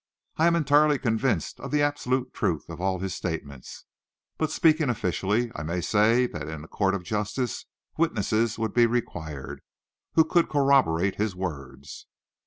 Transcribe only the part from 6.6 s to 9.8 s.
a court of justice witnesses would be required,